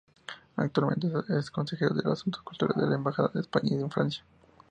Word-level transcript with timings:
Actualmente 0.55 1.09
es 1.37 1.51
Consejero 1.51 1.93
de 1.93 2.11
Asuntos 2.11 2.41
Culturales 2.41 2.81
en 2.83 2.89
la 2.89 2.95
Embajada 2.95 3.29
de 3.35 3.41
España 3.41 3.73
en 3.75 3.91
Francia. 3.91 4.23